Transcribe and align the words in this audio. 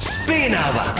Spinava! 0.00 0.94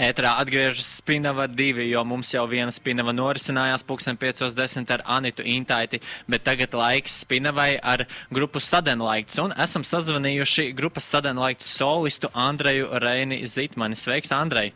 Ētrā 0.00 0.30
atgriežas 0.40 0.88
Spinava 0.96 1.44
2, 1.48 1.86
jo 1.90 2.02
mums 2.08 2.30
jau 2.32 2.46
viena 2.48 2.72
Spinava 2.72 3.12
norisinājās 3.12 3.84
pulksten 3.84 4.16
5.10 4.20 4.92
ar 4.92 5.04
Anitu 5.16 5.44
Intaiti, 5.44 6.00
bet 6.28 6.44
tagad 6.44 6.76
laiks 6.76 7.18
Spinavai 7.24 7.74
ar 7.80 8.06
grupu 8.32 8.60
Sadenlaikts. 8.64 9.40
Un 9.40 9.52
esam 9.60 9.84
sazvanījuši 9.84 10.70
grupas 10.76 11.08
Sadenlaikts 11.08 11.68
solistu 11.76 12.32
Andreju 12.32 12.88
Reini 13.04 13.42
Zitmani. 13.44 13.96
Sveiks, 13.96 14.32
Andrej! 14.36 14.72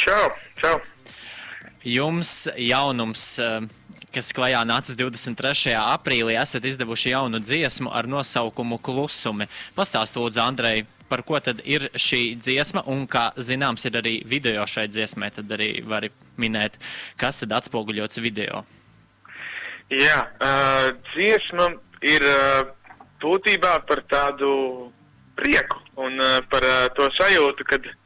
Čau, 0.00 0.28
čau! 0.60 0.78
Jums 1.84 2.48
jaunums, 2.56 3.38
eh, 3.38 3.60
kas 4.14 4.30
klajā 4.34 4.60
nācis 4.66 4.96
23. 4.98 5.74
aprīlī, 5.74 6.36
esat 6.38 6.64
izdevuši 6.68 7.12
jaunu 7.12 7.40
dziesmu 7.42 7.90
ar 7.90 8.06
nosaukumu 8.10 8.78
Klusumi. 8.84 9.48
Pastāst 9.74 10.18
lūdzu, 10.18 10.40
Andrej, 10.44 10.84
par 11.10 11.24
ko 11.26 11.40
tad 11.42 11.62
ir 11.66 11.88
šī 11.98 12.22
dziesma, 12.38 12.84
un 12.90 13.08
kā 13.10 13.26
zināms 13.36 13.86
ir 13.88 13.98
arī 14.00 14.14
video 14.28 14.66
šai 14.70 14.86
dziesmai, 14.92 15.32
tad 15.34 15.50
arī 15.56 15.70
vari 15.88 16.12
minēt, 16.40 16.78
kas 17.20 17.42
tad 17.42 17.56
atspoguļots 17.58 18.22
video. 18.22 18.62
Jā, 19.92 20.20
uh, 20.38 20.88
dziesma 21.12 21.72
ir 22.06 22.24
uh, 22.24 22.70
būtībā 23.22 23.76
par 23.88 24.04
tādu 24.10 24.54
prieku 25.38 25.82
un 26.00 26.16
uh, 26.22 26.38
par 26.50 26.64
uh, 26.64 26.86
to 26.96 27.10
sajūtu, 27.18 27.66
kad 27.68 27.90
uh, 27.90 28.00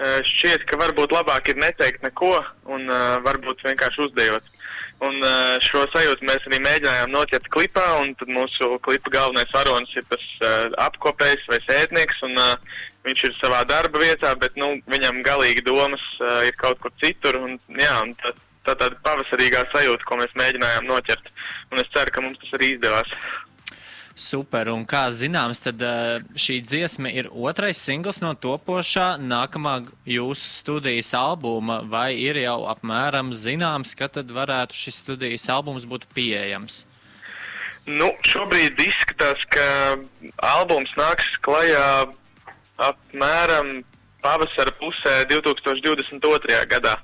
šķiet, 0.00 0.64
ka 0.68 0.78
varbūt 0.80 1.12
labāk 1.12 1.50
ir 1.52 1.60
neteikt 1.60 2.04
neko 2.06 2.38
un 2.72 2.88
uh, 2.88 3.18
varbūt 3.26 3.64
vienkārši 3.66 4.06
uzdejot. 4.06 4.56
Un 5.00 5.16
uh, 5.24 5.56
šo 5.64 5.86
sajūtu 5.88 6.26
mēs 6.28 6.44
arī 6.48 6.58
mēģinājām 6.60 7.12
noķert 7.14 7.48
klipā, 7.52 7.86
un 8.02 8.12
mūsu 8.36 8.74
klipa 8.84 9.12
galvenais 9.14 9.52
varonis 9.54 9.94
ir 9.96 10.04
tas 10.10 10.26
uh, 10.44 10.68
apkopējs 10.84 11.46
vai 11.48 11.60
sētnieks, 11.64 12.20
un 12.28 12.36
uh, 12.36 12.76
viņš 13.08 13.24
ir 13.30 13.36
savā 13.38 13.62
darba 13.68 14.02
vietā, 14.02 14.34
bet 14.36 14.56
nu, 14.60 14.74
viņam 14.92 15.22
galīgi 15.24 15.64
domas 15.64 16.04
uh, 16.20 16.42
ir 16.48 16.56
kaut 16.60 16.82
kur 16.84 16.92
citur, 17.00 17.40
un, 17.40 17.56
jā, 17.80 17.94
un 18.04 18.12
tā, 18.20 18.34
tā 18.68 18.76
tāda 18.76 18.98
pavasarīgā 19.06 19.64
sajūta, 19.72 20.04
ko 20.04 20.20
mēs 20.20 20.36
mēģinājām 20.36 20.88
noķert, 20.92 21.32
un 21.72 21.80
es 21.80 21.88
ceru, 21.96 22.12
ka 22.12 22.24
mums 22.26 22.40
tas 22.42 22.52
arī 22.60 22.74
izdevās. 22.74 23.16
Super, 24.18 24.68
un 24.74 24.82
kā 24.88 25.04
zināms, 25.14 25.62
tad 25.62 25.80
eh, 25.86 26.18
šī 26.34 26.58
dziesma 26.66 27.12
ir 27.14 27.30
otrais 27.30 27.78
singls 27.78 28.18
no 28.20 28.32
topošā 28.34 29.14
nākamā 29.22 29.76
jūsu 30.04 30.50
studijas 30.58 31.12
albuma, 31.14 31.80
vai 31.86 32.12
ir 32.18 32.40
jau 32.42 32.64
apmēram 32.72 33.30
zināms, 33.32 33.94
ka 33.94 34.10
tad 34.10 34.32
varētu 34.34 34.76
šis 34.76 35.02
studijas 35.04 35.46
albums 35.48 35.86
būt 35.88 36.08
pieejams? 36.14 36.84
Nu, 37.86 38.10
šobrīd 38.26 38.82
izskatās, 38.82 39.40
ka 39.54 39.66
albums 40.44 40.90
nāks 40.98 41.30
klajā 41.46 42.10
apmēram 42.90 43.80
pavasara 44.20 44.74
pusē 44.76 45.22
2022. 45.30 46.60
gadā. 46.68 46.98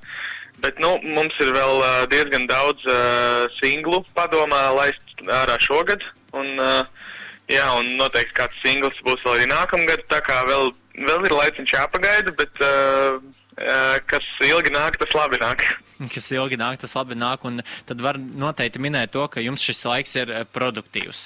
Bet 0.61 0.79
nu, 0.81 0.97
mums 1.05 1.37
ir 1.45 1.53
vēl 1.53 1.81
uh, 1.81 2.05
diezgan 2.12 2.47
daudz 2.49 2.84
uh, 2.89 3.49
singlu 3.59 4.03
padomā 4.17 4.69
laist 4.77 5.27
ārā 5.29 5.59
šogad. 5.61 6.05
Un, 6.41 6.53
uh, 6.61 7.09
jā, 7.53 7.65
un 7.79 7.95
noteikti 8.01 8.37
kāds 8.37 8.61
singls 8.65 9.01
būs 9.06 9.25
vēl 9.25 9.39
arī 9.39 9.48
nākamgad. 9.51 10.05
Tā 10.12 10.20
kā 10.27 10.43
vēl, 10.48 10.70
vēl 10.98 11.27
ir 11.28 11.37
laiciņš 11.37 11.75
jāpagaida, 11.77 12.34
bet 12.39 12.62
uh, 12.65 13.19
uh, 13.61 13.97
kas 14.11 14.28
ilgi 14.47 14.75
nāk, 14.75 15.01
tas 15.03 15.17
labi 15.17 15.41
nāk. 15.43 15.67
Kas 16.12 16.27
ilgi 16.28 16.59
nāk, 16.61 16.77
tas 16.77 16.93
labi 16.93 17.17
nāk. 17.17 17.45
Un 17.48 17.62
tad 17.89 18.03
var 18.05 18.19
noteikti 18.20 18.83
minēt 18.84 19.15
to, 19.15 19.23
ka 19.33 19.41
jums 19.41 19.65
šis 19.65 19.81
laiks 19.89 20.12
ir 20.20 20.33
produktīvs. 20.53 21.23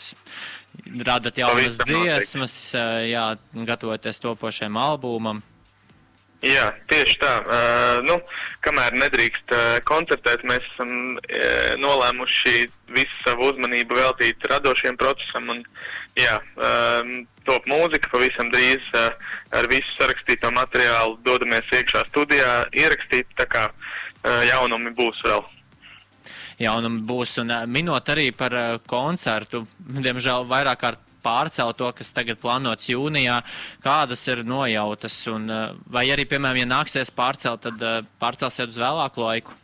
Radat 1.02 1.40
jaunas 1.42 1.80
dziesmas, 1.82 2.54
jā, 3.02 3.24
gatavoties 3.66 4.22
topošajam 4.22 4.78
albumam. 4.78 5.42
Jā, 6.40 6.70
tieši 6.88 7.18
tā. 7.20 7.32
Uh, 7.44 7.98
nu, 8.06 8.14
kamēr 8.64 8.94
nedrīkst 8.96 9.52
uh, 9.52 9.74
koncertēt, 9.84 10.40
mēs 10.48 10.64
esam 10.72 11.18
uh, 11.18 11.74
nolēmuši 11.76 12.62
visu 12.96 13.18
savu 13.26 13.50
uzmanību 13.50 13.98
veltīt 13.98 14.46
radošiem 14.48 14.96
procesam. 15.00 15.50
Un, 15.52 15.60
jā, 16.16 16.38
uh, 16.56 17.12
top 17.44 17.68
mūzika 17.68 18.08
pavisam 18.14 18.48
drīz 18.54 18.88
uh, 18.96 19.12
ar 19.52 19.68
visu 19.68 19.92
sarakstīto 19.98 20.48
materiālu 20.56 21.18
dodamies 21.28 21.68
iekšā 21.76 22.06
studijā 22.08 22.54
ierakstīt, 22.72 23.28
tā 23.36 23.44
kā 23.44 23.66
uh, 23.68 24.40
jaunumi 24.48 24.96
būs 24.96 25.20
vēl. 25.28 25.44
Jaunumi 26.60 27.04
būs 27.08 27.36
un 27.44 27.52
minot 27.68 28.08
arī 28.12 28.30
par 28.36 28.56
koncertu, 28.88 29.66
diemžēl 29.80 30.48
vairāk 30.48 30.80
kārt 30.80 31.04
pārcelt 31.22 31.78
to, 31.80 31.88
kas 31.96 32.12
tagad 32.16 32.40
plānots 32.42 32.90
jūnijā, 32.90 33.40
kādas 33.84 34.26
ir 34.32 34.44
nojautas, 34.46 35.22
un 35.32 35.48
eh, 35.50 35.64
vai 35.86 36.06
arī, 36.14 36.26
piemēram, 36.28 36.62
ja 36.62 36.70
nāksies 36.70 37.12
pārcelt, 37.14 37.64
tad 37.66 37.82
eh, 37.82 37.98
pārcelsiet 38.22 38.72
uz 38.72 38.80
vēlāku 38.80 39.24
laiku? 39.24 39.56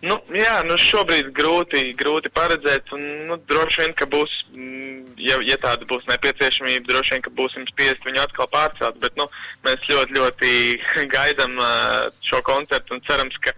Nu, 0.00 0.16
jā, 0.32 0.62
nu 0.64 0.78
šobrīd 0.80 1.28
grūti, 1.36 1.90
grūti 1.92 2.30
paredzēt, 2.32 2.88
un 2.96 3.02
nu, 3.28 3.36
droši 3.50 3.82
vien, 3.82 3.92
ka 3.98 4.06
būs, 4.08 4.32
mm, 4.54 5.18
ja, 5.20 5.36
ja 5.44 5.58
tāda 5.60 5.84
būs 5.90 6.06
nepieciešamība, 6.08 6.86
droši 6.88 7.16
vien, 7.16 7.24
ka 7.26 7.32
būsim 7.36 7.66
spiest 7.68 8.08
viņu 8.08 8.22
atkal 8.22 8.48
pārcelt, 8.48 8.96
bet 9.02 9.18
nu, 9.20 9.28
mēs 9.68 9.84
ļoti, 9.90 10.16
ļoti 10.16 10.54
gaidām 11.16 11.60
uh, 11.60 12.08
šo 12.24 12.40
koncertu 12.48 12.96
un 12.96 13.04
cerams, 13.04 13.36
ka 13.44 13.52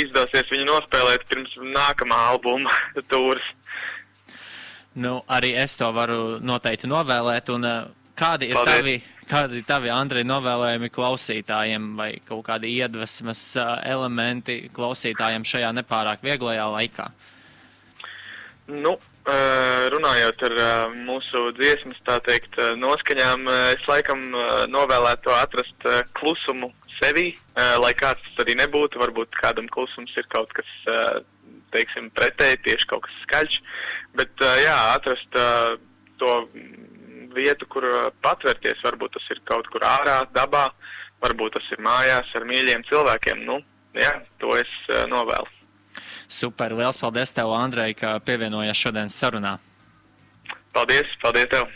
izdosies 0.00 0.48
viņu 0.48 0.64
nospēlēt 0.70 1.26
pirms 1.28 1.52
nākamā 1.60 2.16
albuma 2.32 2.72
tūras. 3.12 3.44
Nu, 4.96 5.18
arī 5.28 5.52
es 5.60 5.76
to 5.76 5.90
varu 5.92 6.38
noteikti 6.40 6.88
novēlēt. 6.88 7.50
Un, 7.52 7.66
uh, 7.68 7.88
kādi 8.16 8.50
ir 8.50 8.56
Paldies. 8.56 8.78
tavi, 8.78 8.94
kādi 9.28 9.60
ir 9.60 9.66
tavi 9.68 9.92
Andrei, 9.92 10.24
novēlējumi 10.24 10.88
klausītājiem 10.94 11.90
vai 11.98 12.10
kaut 12.24 12.46
kādi 12.48 12.72
iedvesmas 12.78 13.42
uh, 13.60 13.74
elementi 13.84 14.62
klausītājiem 14.76 15.44
šajā 15.44 15.74
nepārāk 15.76 16.24
vieglajā 16.24 16.64
laikā? 16.78 17.10
Nu, 18.72 18.96
uh, 18.96 19.84
runājot 19.92 20.46
ar 20.48 20.56
mūsu 20.96 21.44
dziesmas, 21.60 22.00
tā 22.08 22.16
teikt, 22.24 22.56
noskaņām, 22.80 23.46
es 23.76 23.84
laikam 23.90 24.30
novēlētu 24.72 25.36
atrast 25.36 25.88
klusumu 26.16 26.72
sevī, 26.96 27.34
lai 27.54 27.92
kāds 27.98 28.22
tas 28.24 28.44
arī 28.46 28.56
nebūtu. 28.62 28.98
Varbūt 29.02 29.36
kādam 29.42 29.68
klusums 29.68 30.14
ir 30.16 30.24
kaut 30.32 30.52
kas, 30.56 30.70
teiksim, 31.76 32.10
pretēji, 32.16 32.62
tieši 32.66 32.90
kaut 32.90 33.04
kas 33.06 33.22
skaļš. 33.26 33.60
Bet, 34.18 34.44
jā, 34.64 34.76
atrast 34.96 35.40
to 36.20 36.32
vietu, 37.36 37.68
kur 37.68 37.84
patvērties, 38.24 38.80
varbūt 38.84 39.16
tas 39.18 39.28
ir 39.34 39.42
kaut 39.48 39.68
kur 39.72 39.84
ārā, 39.84 40.22
dabā, 40.34 40.70
varbūt 41.24 41.58
tas 41.58 41.68
ir 41.76 41.84
mājās 41.84 42.32
ar 42.38 42.48
mīļiem 42.48 42.86
cilvēkiem. 42.88 43.44
Nu, 43.48 43.60
jā, 43.96 44.14
to 44.40 44.56
es 44.56 44.72
novēlu. 45.12 45.52
Super, 46.28 46.74
liels 46.74 46.98
paldies 46.98 47.32
tev, 47.32 47.52
Andrei, 47.54 47.94
ka 47.94 48.16
pievienojies 48.24 48.80
šodienas 48.80 49.16
sarunā. 49.16 49.56
Paldies, 50.76 51.12
paldies 51.22 51.48
tev! 51.52 51.68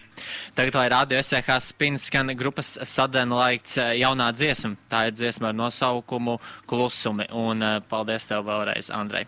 Tagad, 0.52 0.74
lai 0.76 0.88
rādio 0.92 1.20
SEH 1.24 1.54
spins, 1.64 2.08
skan 2.10 2.34
grupas 2.36 2.74
Sudden 2.84 3.32
Lights 3.32 3.78
jaunā 3.96 4.28
dziesma. 4.36 4.74
Tā 4.92 5.06
ir 5.08 5.14
dziesma 5.16 5.52
ar 5.52 5.56
nosaukumu 5.56 6.36
Klusumi. 6.68 7.30
Un 7.32 7.64
paldies 7.88 8.28
tev 8.28 8.44
vēlreiz, 8.50 8.90
Andrei. 8.92 9.24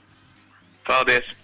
Paldies! 0.84 1.41